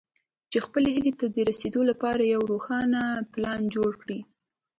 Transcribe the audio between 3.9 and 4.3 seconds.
کړئ.